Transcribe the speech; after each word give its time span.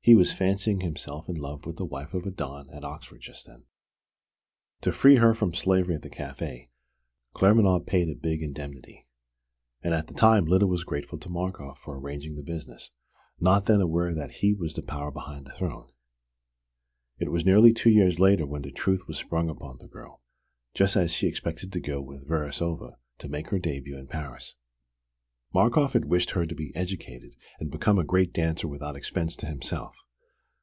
He 0.00 0.14
was 0.14 0.32
fancying 0.32 0.80
himself 0.80 1.28
in 1.28 1.36
love 1.36 1.66
with 1.66 1.76
the 1.76 1.84
wife 1.84 2.14
of 2.14 2.24
a 2.24 2.30
Don 2.30 2.70
at 2.70 2.82
Oxford 2.82 3.20
just 3.20 3.46
then! 3.46 3.64
To 4.80 4.90
free 4.90 5.16
her 5.16 5.34
from 5.34 5.52
slavery 5.52 5.96
at 5.96 6.00
the 6.00 6.08
café, 6.08 6.70
Claremanagh 7.34 7.84
paid 7.84 8.08
a 8.08 8.14
big 8.14 8.42
indemnity; 8.42 9.06
and 9.84 9.92
at 9.92 10.06
the 10.06 10.14
time 10.14 10.46
Lyda 10.46 10.66
was 10.66 10.82
grateful 10.82 11.18
to 11.18 11.28
Markoff 11.28 11.78
for 11.80 11.98
arranging 12.00 12.36
the 12.36 12.42
business, 12.42 12.90
not 13.38 13.66
then 13.66 13.82
aware 13.82 14.14
that 14.14 14.36
he 14.36 14.54
was 14.54 14.72
the 14.76 14.82
power 14.82 15.10
behind 15.10 15.44
the 15.44 15.52
throne. 15.52 15.90
It 17.18 17.30
was 17.30 17.44
nearly 17.44 17.74
two 17.74 17.90
years 17.90 18.18
later 18.18 18.46
when 18.46 18.62
the 18.62 18.72
truth 18.72 19.06
was 19.08 19.18
sprung 19.18 19.50
upon 19.50 19.76
the 19.76 19.88
girl, 19.88 20.22
just 20.72 20.96
as 20.96 21.12
she 21.12 21.26
expected 21.28 21.70
to 21.70 21.80
go 21.80 22.00
with 22.00 22.26
Verasova 22.26 22.96
to 23.18 23.28
make 23.28 23.48
her 23.50 23.58
début 23.58 23.98
in 23.98 24.06
Paris. 24.06 24.54
Markoff 25.54 25.94
had 25.94 26.04
wished 26.04 26.32
her 26.32 26.44
to 26.44 26.54
be 26.54 26.76
educated 26.76 27.34
and 27.58 27.70
become 27.70 27.98
a 27.98 28.04
great 28.04 28.34
dancer 28.34 28.68
without 28.68 28.94
expense 28.96 29.34
to 29.34 29.46
himself. 29.46 29.96